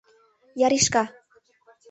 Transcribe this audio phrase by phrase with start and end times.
[0.65, 1.03] Яришка!